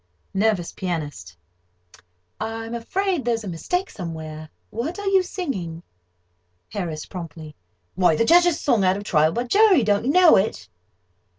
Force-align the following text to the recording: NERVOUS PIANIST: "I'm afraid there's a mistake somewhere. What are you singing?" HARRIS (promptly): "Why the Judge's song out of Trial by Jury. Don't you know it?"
NERVOUS 0.33 0.71
PIANIST: 0.71 1.37
"I'm 2.39 2.73
afraid 2.73 3.23
there's 3.23 3.43
a 3.43 3.47
mistake 3.47 3.91
somewhere. 3.91 4.49
What 4.71 4.97
are 4.97 5.05
you 5.05 5.21
singing?" 5.21 5.83
HARRIS 6.69 7.05
(promptly): 7.05 7.55
"Why 7.93 8.15
the 8.15 8.25
Judge's 8.25 8.59
song 8.59 8.83
out 8.83 8.97
of 8.97 9.03
Trial 9.03 9.31
by 9.31 9.43
Jury. 9.43 9.83
Don't 9.83 10.05
you 10.05 10.11
know 10.11 10.37
it?" 10.37 10.67